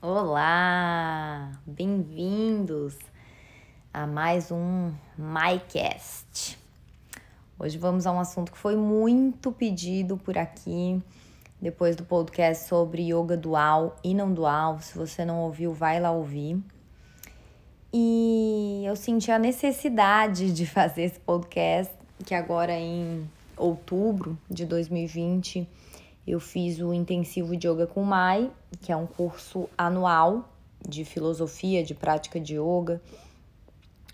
[0.00, 2.96] Olá, bem-vindos
[3.92, 6.56] a mais um MyCast.
[7.58, 11.02] Hoje vamos a um assunto que foi muito pedido por aqui,
[11.60, 14.78] depois do podcast sobre yoga dual e não dual.
[14.80, 16.62] Se você não ouviu, vai lá ouvir.
[17.92, 21.92] E eu senti a necessidade de fazer esse podcast,
[22.24, 25.68] que agora em outubro de 2020
[26.28, 28.50] eu fiz o intensivo de yoga com Mai,
[28.82, 30.46] que é um curso anual
[30.86, 33.00] de filosofia, de prática de yoga,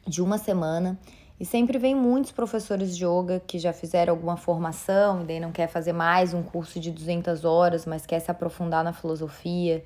[0.06, 0.96] de uma semana.
[1.40, 5.50] E sempre vem muitos professores de yoga que já fizeram alguma formação e daí não
[5.50, 9.84] quer fazer mais um curso de 200 horas, mas quer se aprofundar na filosofia,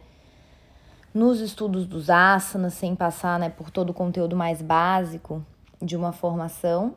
[1.15, 5.43] nos estudos dos asanas, sem passar né, por todo o conteúdo mais básico
[5.81, 6.95] de uma formação.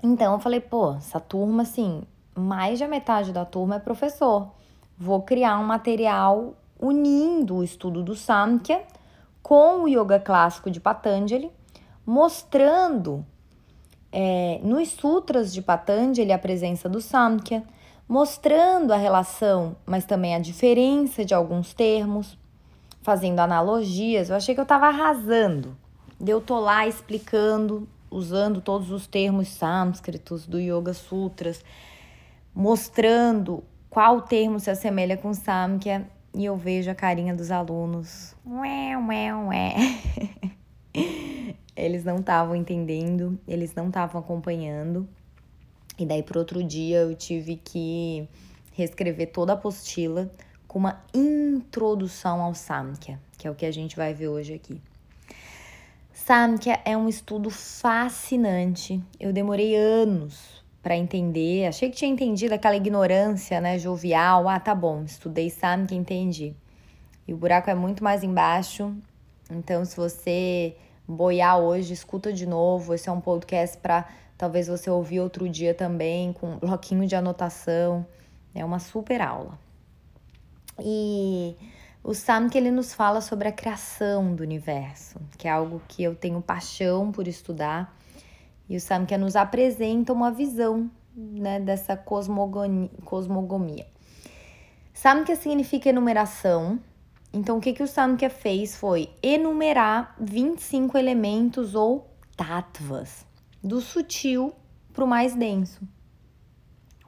[0.00, 2.04] Então eu falei, pô, essa turma assim
[2.36, 4.48] mais da metade da turma é professor.
[4.98, 8.82] Vou criar um material unindo o estudo do Samkhya
[9.42, 11.50] com o yoga clássico de Patanjali,
[12.04, 13.24] mostrando
[14.12, 17.62] é, nos sutras de Patanjali a presença do Samkhya,
[18.08, 22.38] mostrando a relação, mas também a diferença de alguns termos,
[23.02, 24.30] fazendo analogias.
[24.30, 25.76] Eu achei que eu estava arrasando.
[26.24, 31.62] Eu tô lá explicando, usando todos os termos sânscritos do Yoga Sutras,
[32.56, 38.34] mostrando qual termo se assemelha com Samkhya e eu vejo a carinha dos alunos.
[38.46, 39.74] Ué, ué, ué.
[41.76, 45.06] Eles não estavam entendendo, eles não estavam acompanhando.
[45.98, 48.26] E daí, para outro dia, eu tive que
[48.72, 50.32] reescrever toda a apostila
[50.66, 54.80] com uma introdução ao Samkhya, que é o que a gente vai ver hoje aqui.
[56.14, 59.02] Samkhya é um estudo fascinante.
[59.20, 61.66] Eu demorei anos para entender.
[61.66, 64.48] Achei que tinha entendido aquela ignorância, né, jovial.
[64.48, 66.54] Ah, tá bom, estudei, sabe que entendi.
[67.26, 68.94] E o buraco é muito mais embaixo.
[69.50, 72.94] Então, se você boiar hoje, escuta de novo.
[72.94, 74.06] Esse é um podcast para
[74.38, 78.06] talvez você ouvir outro dia também, com um bloquinho de anotação.
[78.54, 79.58] É uma super aula.
[80.78, 81.56] E
[82.04, 86.04] o Sam que ele nos fala sobre a criação do universo, que é algo que
[86.04, 87.95] eu tenho paixão por estudar
[88.68, 93.86] e o Samkhya nos apresenta uma visão né, dessa cosmogonia.
[94.92, 96.78] Samkhya significa enumeração.
[97.32, 103.26] Então, o que, que o Samkhya fez foi enumerar 25 elementos ou tattvas,
[103.62, 104.52] do sutil
[104.92, 105.80] para o mais denso.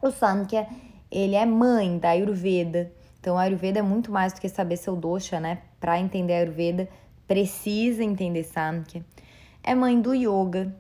[0.03, 0.69] O Samkhya,
[1.11, 2.93] ele é mãe da Ayurveda.
[3.19, 5.63] Então, a Ayurveda é muito mais do que saber seu dosha, né?
[5.81, 6.89] Para entender a Ayurveda,
[7.27, 9.05] precisa entender Samkhya.
[9.63, 10.75] É mãe do Yoga,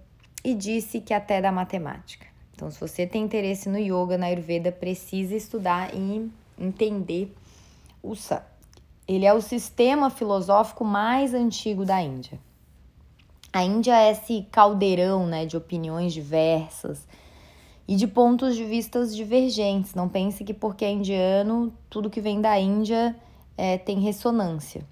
[0.51, 2.27] e disse que até da matemática.
[2.55, 7.35] Então, se você tem interesse no yoga, na Ayurveda, precisa estudar e entender
[8.03, 8.43] o Sam.
[9.07, 12.39] Ele é o sistema filosófico mais antigo da Índia.
[13.53, 17.07] A Índia é esse caldeirão né, de opiniões diversas
[17.87, 19.95] e de pontos de vista divergentes.
[19.95, 23.15] Não pense que porque é indiano, tudo que vem da Índia
[23.57, 24.85] é, tem ressonância.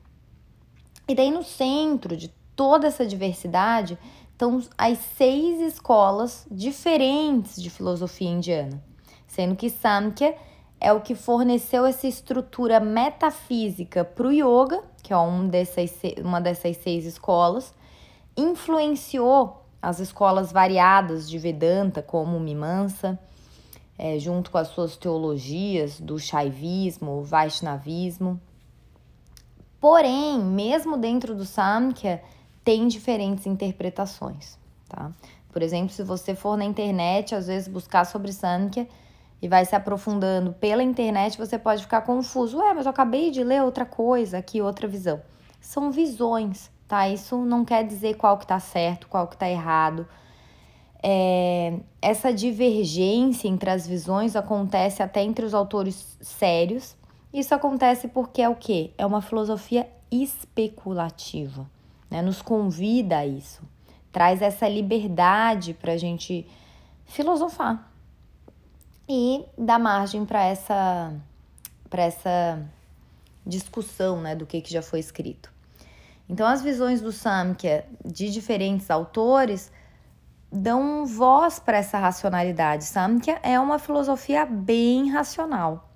[1.09, 3.99] E daí, no centro de toda essa diversidade,
[4.37, 8.83] estão as seis escolas diferentes de filosofia indiana,
[9.27, 10.37] sendo que Samkhya
[10.79, 15.91] é o que forneceu essa estrutura metafísica para o yoga, que é um dessas,
[16.23, 17.73] uma dessas seis escolas,
[18.37, 23.19] influenciou as escolas variadas de Vedanta, como o Mimamsa,
[23.99, 28.39] é, junto com as suas teologias do Shaivismo, Vaishnavismo.
[29.81, 32.23] Porém, mesmo dentro do Samkhya,
[32.67, 35.13] tem diferentes interpretações, tá?
[35.53, 38.89] Por exemplo, se você for na internet, às vezes buscar sobre Sankhya
[39.41, 42.59] e vai se aprofundando pela internet, você pode ficar confuso.
[42.59, 45.23] Ué, mas eu acabei de ler outra coisa, aqui outra visão.
[45.61, 47.09] São visões, tá?
[47.09, 50.05] Isso não quer dizer qual que tá certo, qual que tá errado.
[51.01, 56.97] É, essa divergência entre as visões acontece até entre os autores sérios.
[57.33, 58.91] Isso acontece porque é o quê?
[58.99, 61.76] É uma filosofia especulativa
[62.11, 62.23] né?
[62.23, 63.63] Nos convida a isso,
[64.13, 66.47] traz essa liberdade para a gente
[67.05, 67.91] filosofar
[69.09, 71.13] e dá margem para essa
[71.99, 72.63] essa
[73.47, 75.51] discussão, né, do que, que já foi escrito.
[76.29, 79.73] Então, as visões do Samkhya de diferentes autores
[80.53, 82.85] dão voz para essa racionalidade.
[82.85, 85.89] Samkhya é uma filosofia bem racional.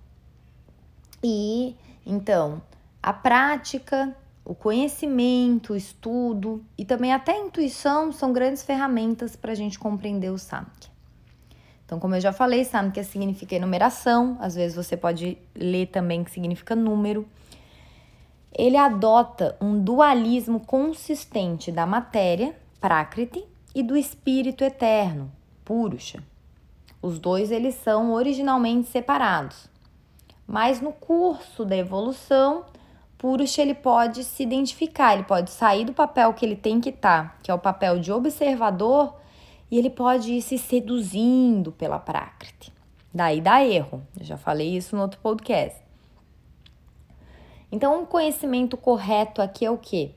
[1.23, 2.63] E então,
[3.03, 4.17] a prática
[4.51, 9.79] o conhecimento, o estudo e também até a intuição são grandes ferramentas para a gente
[9.79, 10.91] compreender o Samkhya.
[11.87, 16.33] Então, como eu já falei, Samkhya significa enumeração, às vezes você pode ler também que
[16.33, 17.29] significa número.
[18.53, 25.31] ele adota um dualismo consistente da matéria, Prakriti, e do espírito eterno,
[25.65, 26.25] Purusha.
[27.01, 29.69] Os dois eles são originalmente separados.
[30.45, 32.65] Mas no curso da evolução,
[33.21, 37.29] Purusha ele pode se identificar, ele pode sair do papel que ele tem que estar,
[37.29, 39.15] tá, que é o papel de observador,
[39.71, 42.73] e ele pode ir se seduzindo pela Prakriti.
[43.13, 44.03] Daí dá erro.
[44.19, 45.79] Eu já falei isso no outro podcast.
[47.71, 50.15] Então, o conhecimento correto aqui é o que?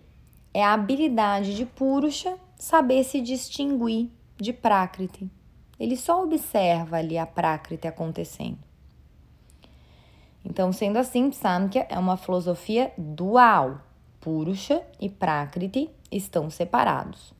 [0.54, 5.30] É a habilidade de Purusha saber se distinguir de Prakriti.
[5.78, 8.60] Ele só observa ali a Prakriti acontecendo.
[10.46, 13.82] Então, sendo assim, Samkhya é uma filosofia dual.
[14.20, 17.34] Purusha e Prakriti estão separados.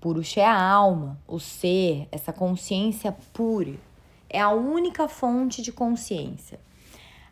[0.00, 3.74] Purusha é a alma, o ser, essa consciência pura.
[4.28, 6.58] É a única fonte de consciência.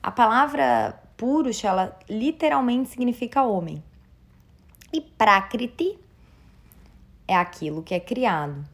[0.02, 3.82] A palavra Purusha, ela literalmente significa homem.
[4.92, 5.98] E Prakriti
[7.26, 8.64] é aquilo que é criado.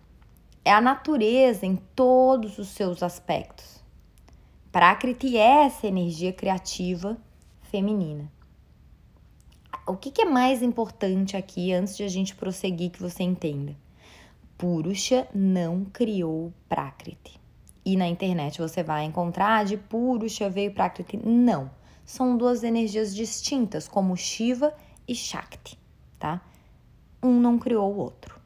[0.65, 3.74] É a natureza em todos os seus aspectos.
[4.75, 7.17] Prakriti é essa energia criativa
[7.71, 8.29] feminina.
[9.87, 13.77] O que, que é mais importante aqui, antes de a gente prosseguir, que você entenda?
[14.59, 17.41] Purusha não criou Prakriti.
[17.85, 21.19] E na internet você vai encontrar de Purusha veio Prakriti.
[21.25, 21.71] Não.
[22.05, 24.75] São duas energias distintas, como Shiva
[25.07, 25.79] e Shakti,
[26.19, 26.41] tá?
[27.23, 28.41] Um não criou o outro.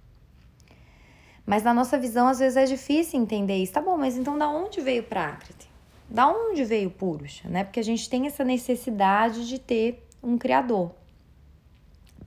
[1.46, 3.72] Mas na nossa visão, às vezes é difícil entender isso.
[3.72, 5.67] Tá bom, mas então da onde veio Prakriti?
[6.08, 7.64] Da onde veio Purusha, né?
[7.64, 10.92] Porque a gente tem essa necessidade de ter um criador.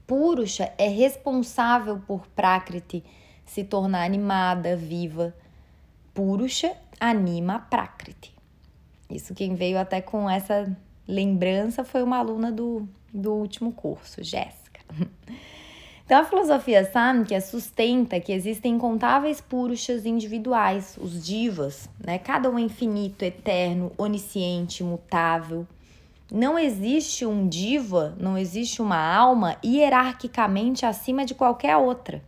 [0.05, 3.03] Purusha é responsável por Prakriti
[3.45, 5.33] se tornar animada, viva.
[6.13, 8.35] Purusha anima Prakriti.
[9.09, 10.75] Isso quem veio até com essa
[11.07, 14.81] lembrança foi uma aluna do, do último curso, Jéssica.
[16.11, 22.17] Então, a filosofia Samkhya sustenta que existem incontáveis purushas individuais, os divas, né?
[22.19, 25.65] cada um é infinito, eterno, onisciente, mutável.
[26.29, 32.21] Não existe um diva, não existe uma alma hierarquicamente acima de qualquer outra.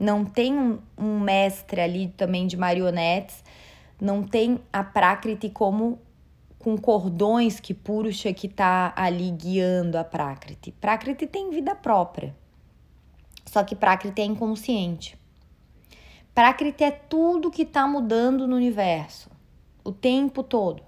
[0.00, 3.44] Não tem um, um mestre ali também de marionetes,
[4.00, 6.00] não tem a Prakriti como
[6.58, 10.72] com cordões que Purusha que está ali guiando a Prakriti.
[10.72, 12.34] Prakriti tem vida própria.
[13.44, 15.18] Só que Prakriti é inconsciente.
[16.34, 19.30] Prakriti é tudo que está mudando no universo,
[19.84, 20.82] o tempo todo.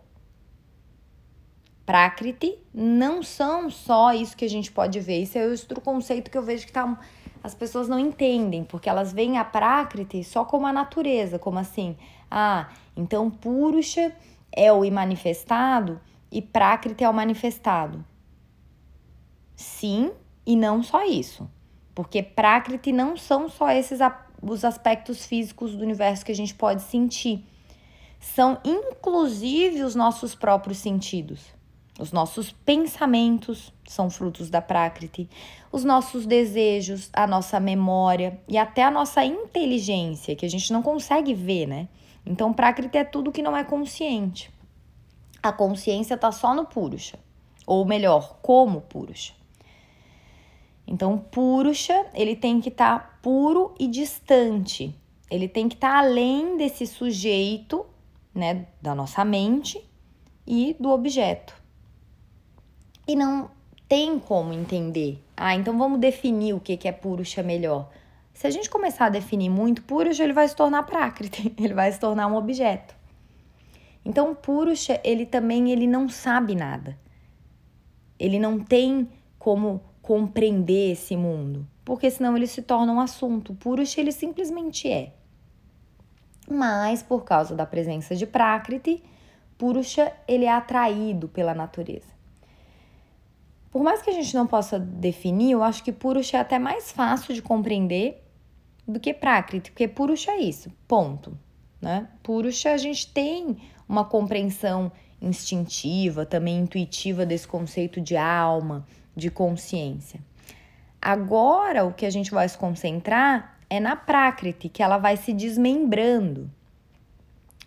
[1.85, 5.21] Prakriti não são só isso que a gente pode ver.
[5.21, 6.99] Isso é outro conceito que eu vejo que tá,
[7.43, 11.95] as pessoas não entendem, porque elas veem a Prakriti só como a natureza, como assim,
[12.31, 14.17] ah, então Purusha
[14.51, 16.01] é o imanifestado
[16.33, 18.03] e Prakriti é o manifestado.
[19.55, 20.11] Sim,
[20.47, 21.49] e não só isso.
[21.95, 24.01] Porque Prakriti não são só esses
[24.43, 27.45] os aspectos físicos do universo que a gente pode sentir.
[28.21, 31.55] São inclusive os nossos próprios sentidos.
[31.99, 35.29] Os nossos pensamentos são frutos da Prakriti,
[35.71, 40.83] os nossos desejos, a nossa memória e até a nossa inteligência, que a gente não
[40.83, 41.89] consegue ver, né?
[42.27, 44.51] Então, Prakriti é tudo que não é consciente.
[45.41, 47.19] A consciência está só no Purusha,
[47.65, 49.35] ou melhor, como Purusha.
[50.87, 54.95] Então, Purusha, ele tem que estar tá puro e distante.
[55.31, 57.87] Ele tem que estar tá além desse sujeito,
[58.35, 59.83] né, da nossa mente
[60.47, 61.55] e do objeto.
[63.09, 63.51] E não
[63.89, 65.23] tem como entender.
[65.37, 67.91] Ah, então vamos definir o que que é Purusha melhor.
[68.33, 71.91] Se a gente começar a definir muito, Purusha ele vai se tornar Prakriti, ele vai
[71.91, 72.95] se tornar um objeto.
[74.05, 76.99] Então, Purusha, ele também ele não sabe nada.
[78.19, 83.55] Ele não tem como compreender esse mundo, porque senão ele se torna um assunto.
[83.55, 85.15] Purusha ele simplesmente é.
[86.49, 89.03] Mas por causa da presença de Prakriti,
[89.57, 92.13] Purusha ele é atraído pela natureza.
[93.71, 96.93] Por mais que a gente não possa definir, eu acho que Purusha é até mais
[96.93, 98.23] fácil de compreender
[98.87, 101.37] do que Prakriti, porque Purusha é isso, ponto.
[101.81, 102.07] Né?
[102.23, 103.57] Purusha a gente tem
[103.89, 110.21] uma compreensão instintiva, também intuitiva desse conceito de alma, de consciência.
[111.01, 115.33] Agora, o que a gente vai se concentrar é na Prakriti, que ela vai se
[115.33, 116.51] desmembrando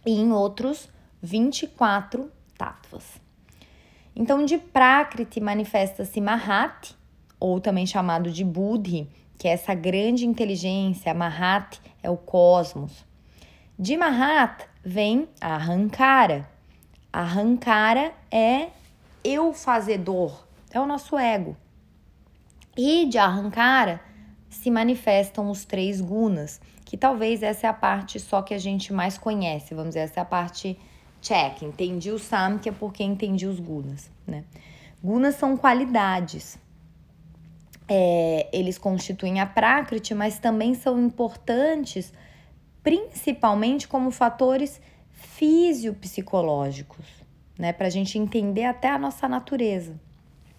[0.06, 0.90] em outros
[1.22, 3.20] 24 tattvas.
[4.16, 6.96] Então, de Prakriti manifesta-se Mahat,
[7.40, 13.06] ou também chamado de Buddhi, que é essa grande inteligência, Mahat é o cosmos.
[13.78, 16.50] De Mahat vem a Ahankara.
[17.14, 18.70] Ahankara é
[19.24, 21.56] eu fazedor, é o nosso ego.
[22.78, 24.00] E de Arrancara
[24.50, 28.94] se manifestam os três gunas, que talvez essa é a parte só que a gente
[28.94, 30.80] mais conhece, vamos dizer, essa é a parte
[31.22, 34.44] check, entendi o Samkhya porque entendi os gunas, né?
[35.04, 36.58] Gunas são qualidades.
[37.90, 42.14] É, eles constituem a Prakriti, mas também são importantes
[42.84, 44.80] principalmente como fatores
[45.12, 47.06] fisiopsicológicos,
[47.58, 47.74] né?
[47.74, 50.00] Para a gente entender até a nossa natureza,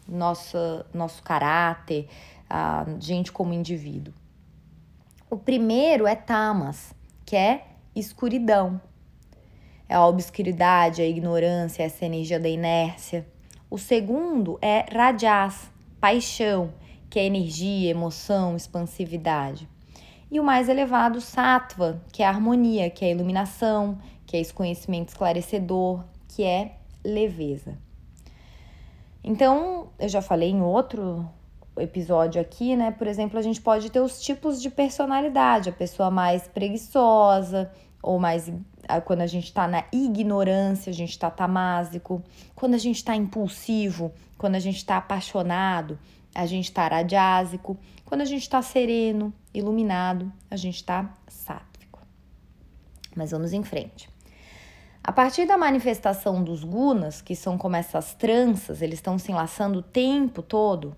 [0.09, 2.09] nossa, nosso caráter,
[2.49, 4.15] a gente como indivíduo.
[5.31, 8.81] O primeiro é tamas, que é escuridão.
[9.89, 13.27] É a obscuridade, a ignorância, essa energia da inércia.
[13.71, 16.73] O segundo é rajas, paixão,
[17.11, 19.69] que é energia, emoção, expansividade.
[20.31, 25.09] E o mais elevado, sattva, que é harmonia, que é iluminação, que é esse conhecimento
[25.09, 27.79] esclarecedor, que é leveza.
[29.23, 31.29] Então, eu já falei em outro
[31.77, 32.91] episódio aqui, né?
[32.91, 37.71] Por exemplo, a gente pode ter os tipos de personalidade, a pessoa mais preguiçosa,
[38.03, 38.51] ou mais
[39.05, 42.23] quando a gente tá na ignorância, a gente tá tamásico,
[42.55, 45.99] quando a gente tá impulsivo, quando a gente tá apaixonado,
[46.35, 52.01] a gente tá radiásico, quando a gente tá sereno, iluminado, a gente tá sátrico.
[53.15, 54.09] Mas vamos em frente.
[55.09, 59.79] A partir da manifestação dos gunas, que são como essas tranças, eles estão se enlaçando
[59.79, 60.95] o tempo todo,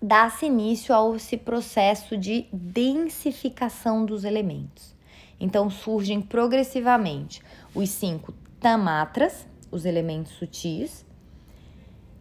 [0.00, 4.96] dá-se início ao esse processo de densificação dos elementos.
[5.38, 7.42] Então surgem progressivamente
[7.74, 11.04] os cinco tamatras, os elementos sutis,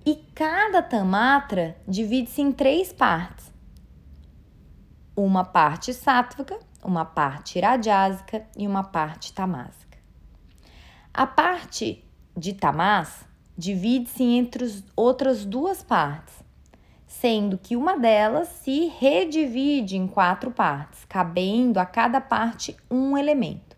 [0.05, 3.53] e cada tamatra divide-se em três partes.
[5.15, 9.86] Uma parte sátvica, uma parte rajásica e uma parte tamásica.
[11.17, 12.05] A parte
[12.37, 13.25] de tamás
[13.57, 16.35] divide-se entre as outras duas partes,
[17.07, 23.75] sendo que uma delas se redivide em quatro partes, cabendo a cada parte um elemento.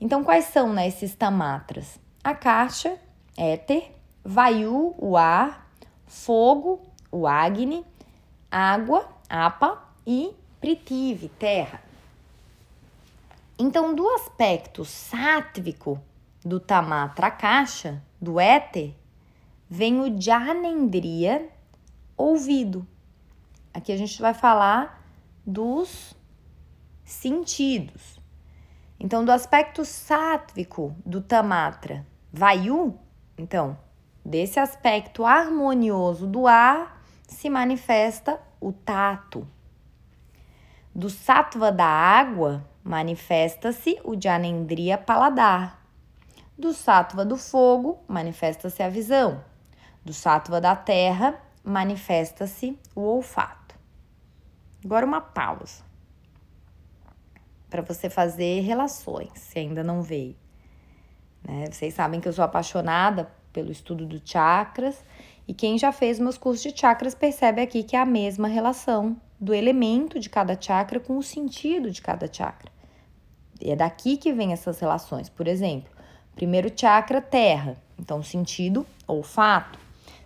[0.00, 2.00] Então, quais são né, esses tamatras?
[2.24, 2.98] A caixa,
[3.36, 3.92] éter,
[4.24, 5.70] vayu, o ar,
[6.04, 6.82] fogo,
[7.12, 7.86] o agni,
[8.50, 11.91] água, apa e pritive, terra.
[13.58, 16.00] Então, do aspecto sátvico
[16.44, 18.96] do tamatra caixa, do éter,
[19.68, 21.48] vem o janendriya,
[22.16, 22.86] ouvido.
[23.72, 25.02] Aqui a gente vai falar
[25.46, 26.14] dos
[27.04, 28.20] sentidos.
[28.98, 32.98] Então, do aspecto sátvico do Tamatra, Vayu,
[33.36, 33.76] então,
[34.24, 39.48] desse aspecto harmonioso do ar, se manifesta o tato.
[40.94, 45.82] Do sattva da água, manifesta-se o Janendriya paladar.
[46.58, 49.42] Do sattva do fogo, manifesta-se a visão.
[50.04, 53.74] Do sattva da terra, manifesta-se o olfato.
[54.84, 55.84] Agora uma pausa
[57.70, 60.36] para você fazer relações, se ainda não veio.
[61.42, 61.66] Né?
[61.70, 65.02] Vocês sabem que eu sou apaixonada pelo estudo do chakras
[65.46, 69.16] e quem já fez meus cursos de chakras percebe aqui que é a mesma relação
[69.40, 72.71] do elemento de cada chakra com o sentido de cada chakra.
[73.64, 75.28] É daqui que vem essas relações.
[75.28, 75.90] Por exemplo,
[76.34, 79.78] primeiro chakra, terra, então sentido, olfato.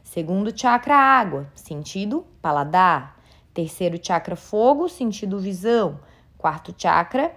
[0.03, 3.17] Segundo chakra, água, sentido paladar.
[3.53, 6.01] Terceiro chakra, fogo, sentido visão.
[6.39, 7.35] Quarto chakra,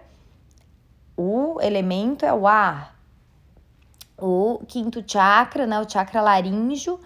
[1.15, 2.98] o elemento é o ar.
[4.18, 7.00] O quinto chakra, né, o chakra laríngeo,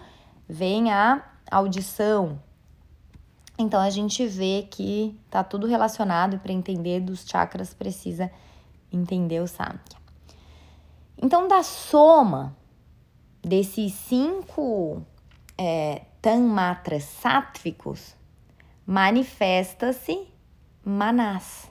[0.48, 2.40] vem a audição.
[3.58, 8.30] Então a gente vê que tá tudo relacionado e para entender dos chakras precisa
[8.94, 9.98] entender o Samkhya.
[11.16, 12.56] Então da soma
[13.42, 15.02] desses cinco
[15.56, 18.16] é, tanmatras sáttvicos,
[18.86, 20.28] manifesta-se
[20.84, 21.70] Manas,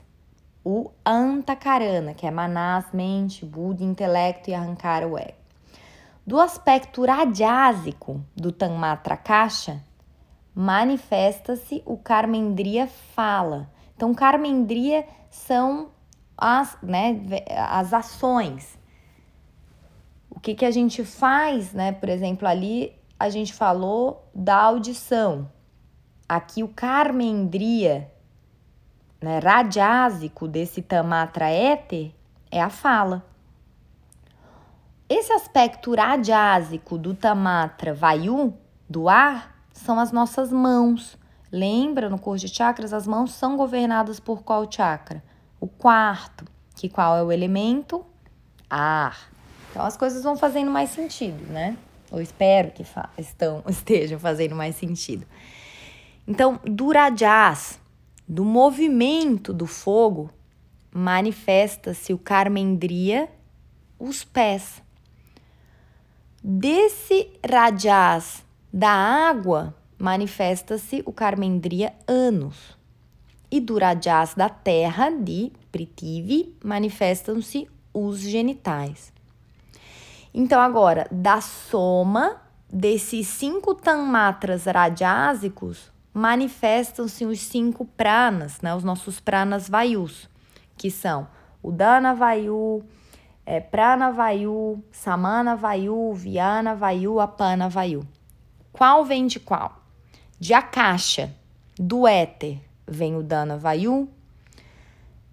[0.64, 5.44] o Antakarana, que é Manas, mente, Buda, intelecto e Arrancar o ego.
[6.26, 9.84] Do aspecto radiásico do Tanmatra Kasha,
[10.54, 13.70] manifesta-se o Karmendriya fala.
[13.94, 15.90] Então, Karmendriya são
[16.36, 17.20] as, né,
[17.56, 18.78] as ações.
[20.30, 21.92] O que, que a gente faz, né?
[21.92, 25.50] Por exemplo, ali a gente falou da audição.
[26.28, 28.10] Aqui o carmendria,
[29.20, 32.12] né, radiásico desse tamatra éter
[32.50, 33.24] é a fala.
[35.08, 38.54] Esse aspecto radiásico do tamatra vayu,
[38.88, 41.18] do ar, são as nossas mãos.
[41.52, 45.22] Lembra, no curso de chakras, as mãos são governadas por qual chakra?
[45.64, 46.44] O quarto,
[46.76, 48.04] que qual é o elemento?
[48.68, 49.30] Ar.
[49.70, 51.78] Então as coisas vão fazendo mais sentido, né?
[52.14, 52.84] ou espero que
[53.18, 55.26] estão, estejam fazendo mais sentido.
[56.28, 57.80] Então, do Rajas,
[58.26, 60.30] do movimento do fogo,
[60.92, 63.28] manifesta-se o Karmendriya,
[63.98, 64.82] os pés.
[66.42, 72.76] Desse Rajas da água, manifesta-se o Karmendriya, anos.
[73.54, 73.78] E do
[74.36, 79.12] da terra, de Prithvi, manifestam-se os genitais.
[80.34, 88.74] Então, agora, da soma desses cinco tanmatras rajásicos, manifestam-se os cinco pranas, né?
[88.74, 90.28] Os nossos pranas vayus,
[90.76, 91.28] que são
[91.62, 92.84] o dana vayu,
[93.46, 98.04] é, prana vayu, samana vayu, viana vayu, apana vayu.
[98.72, 99.80] Qual vem de qual?
[100.40, 101.32] De akasha,
[101.78, 104.08] do éter, vem o dana vayu.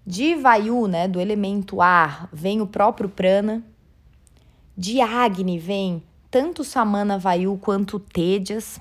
[0.04, 3.62] De vayu, né, do elemento ar, vem o próprio prana.
[4.76, 8.80] De agni vem tanto samana vayu quanto tejas.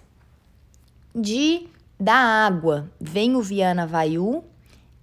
[1.14, 1.70] De
[2.02, 4.44] da água vem o Viana Vayu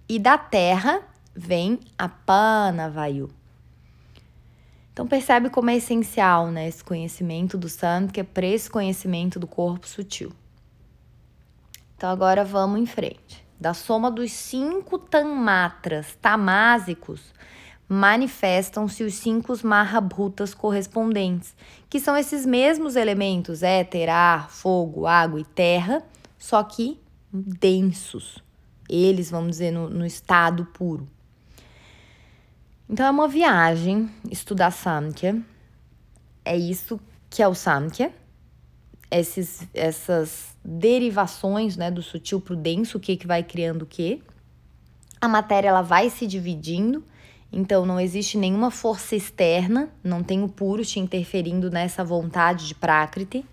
[0.09, 1.01] e da terra
[1.33, 3.29] vem a Pana Vayu.
[4.91, 9.87] Então percebe como é essencial né, esse conhecimento do Samkhya para esse conhecimento do corpo
[9.87, 10.33] sutil.
[11.95, 13.45] Então agora vamos em frente.
[13.59, 17.33] Da soma dos cinco tanmatras tamásicos,
[17.89, 21.55] manifestam-se os cinco mahabhutas correspondentes,
[21.89, 26.03] que são esses mesmos elementos éter, ar, fogo, água e terra,
[26.37, 26.99] só que
[27.31, 28.37] densos.
[28.87, 31.07] Eles, vamos dizer, no, no estado puro.
[32.87, 35.39] Então é uma viagem estudar Samkhya.
[36.43, 36.99] É isso
[37.29, 38.11] que é o Samkhya.
[39.11, 43.85] Esses, essas derivações né, do sutil para o denso, o que, que vai criando o
[43.85, 44.21] que.
[45.19, 47.03] A matéria ela vai se dividindo,
[47.51, 52.75] então não existe nenhuma força externa, não tem o puro te interferindo nessa vontade de
[52.75, 53.45] Prakriti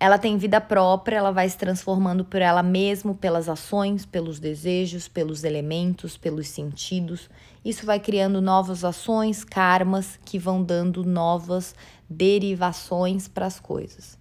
[0.00, 5.06] ela tem vida própria, ela vai se transformando por ela mesma, pelas ações, pelos desejos,
[5.06, 7.28] pelos elementos, pelos sentidos.
[7.62, 11.74] Isso vai criando novas ações, karmas que vão dando novas
[12.08, 14.18] derivações para as coisas.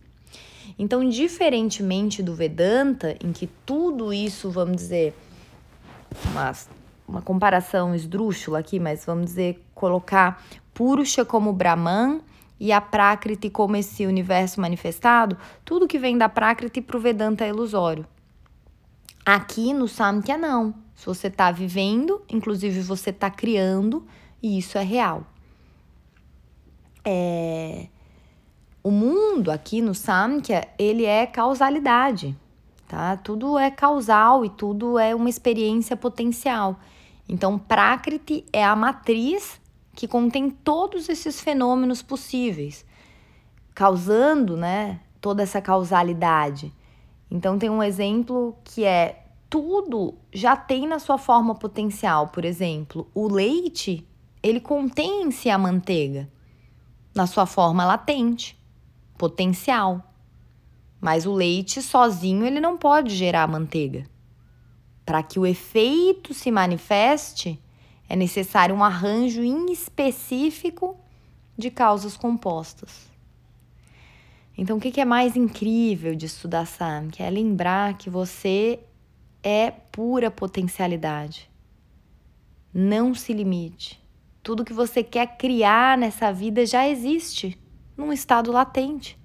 [0.77, 5.13] Então, diferentemente do Vedanta, em que tudo isso, vamos dizer,
[6.31, 6.51] uma,
[7.07, 12.21] uma comparação esdrúxula aqui, mas vamos dizer, colocar Purusha como Brahman
[12.59, 17.45] e a Prakriti como esse universo manifestado, tudo que vem da Prakriti para o Vedanta
[17.45, 18.05] é ilusório.
[19.25, 20.73] Aqui no Samkhya não.
[20.95, 24.05] Se você está vivendo, inclusive você está criando,
[24.41, 25.23] e isso é real.
[27.05, 27.87] É...
[28.81, 32.35] O mundo aqui no Samkhya, ele é causalidade,
[32.87, 33.17] tá?
[33.17, 36.79] Tudo é causal e tudo é uma experiência potencial.
[37.27, 39.59] Então, Prakriti é a matriz
[39.93, 42.85] que contém todos esses fenômenos possíveis,
[43.75, 46.73] causando, né, toda essa causalidade.
[47.29, 52.27] Então tem um exemplo que é tudo já tem na sua forma potencial.
[52.27, 54.07] Por exemplo, o leite,
[54.41, 56.29] ele contém em si a manteiga
[57.13, 58.58] na sua forma latente,
[59.19, 60.01] potencial.
[60.99, 64.09] Mas o leite sozinho ele não pode gerar manteiga.
[65.05, 67.61] Para que o efeito se manifeste,
[68.07, 70.97] é necessário um arranjo específico
[71.57, 73.07] de causas compostas.
[74.57, 77.09] Então, o que é mais incrível de estudar SAM?
[77.09, 78.79] Que é lembrar que você
[79.41, 81.49] é pura potencialidade.
[82.73, 84.01] Não se limite.
[84.43, 87.57] Tudo que você quer criar nessa vida já existe
[87.99, 89.19] num estado latente.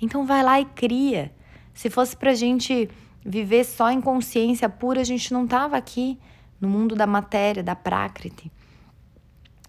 [0.00, 1.32] Então, vai lá e cria.
[1.74, 2.88] Se fosse para gente
[3.24, 6.18] viver só em consciência pura, a gente não tava aqui
[6.60, 8.50] no mundo da matéria, da Prakriti.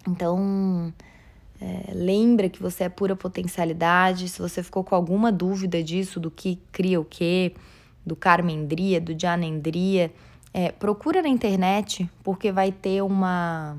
[0.06, 0.92] Então,
[1.60, 4.28] é, lembra que você é pura potencialidade.
[4.28, 7.54] Se você ficou com alguma dúvida disso, do que cria o quê,
[8.04, 10.12] do Karmendria, do Janendria,
[10.52, 13.76] é, procura na internet, porque vai ter uma.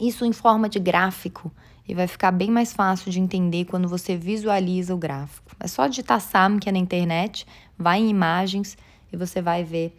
[0.00, 1.50] Isso em forma de gráfico
[1.90, 5.50] e vai ficar bem mais fácil de entender quando você visualiza o gráfico.
[5.58, 7.44] É só digitar Samkhya na internet,
[7.76, 8.78] vai em imagens
[9.12, 9.98] e você vai ver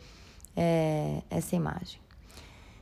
[0.56, 2.00] é, essa imagem.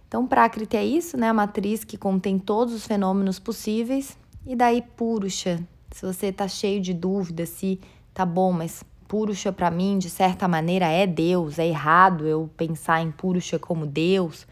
[0.08, 1.28] Então, Prakriti é isso, né?
[1.28, 4.15] A matriz que contém todos os fenômenos possíveis.
[4.45, 5.60] E daí, Purusha.
[5.89, 7.80] Se você está cheio de dúvidas se
[8.13, 11.58] tá bom, mas Purusha para mim, de certa maneira, é Deus.
[11.58, 14.45] É errado eu pensar em Purusha como Deus,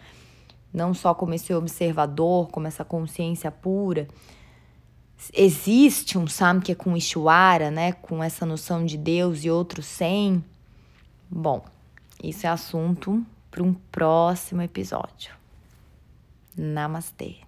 [0.74, 4.08] não só como esse observador, como essa consciência pura.
[5.34, 7.94] Existe um Samkhya com Ishwara, né?
[7.94, 10.44] Com essa noção de Deus e outro sem.
[11.30, 11.66] Bom,
[12.24, 15.34] isso é assunto para um próximo episódio.
[16.56, 17.47] Namastê.